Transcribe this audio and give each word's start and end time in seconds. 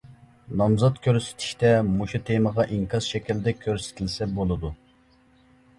نامزات 0.61 0.95
كۆرسىتىشتە 1.07 1.69
مۇشۇ 1.89 2.23
تېمىغا 2.31 2.67
ئىنكاس 2.77 3.11
شەكلىدە 3.13 3.55
كۆرسىتىلسە 3.67 4.31
بولىدۇ. 4.41 4.75